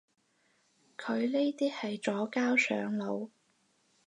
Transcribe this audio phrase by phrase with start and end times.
[0.97, 3.29] 佢呢啲係左膠上腦